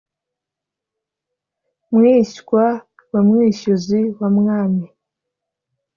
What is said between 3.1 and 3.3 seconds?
wa